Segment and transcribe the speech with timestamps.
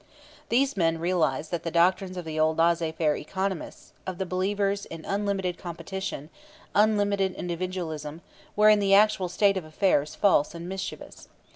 [0.49, 4.87] These men realized that the doctrines of the old laissez faire economists, of the believers
[4.87, 6.31] in unlimited competition,
[6.73, 8.21] unlimited individualism,
[8.55, 11.29] were in the actual state of affairs false and mischievous.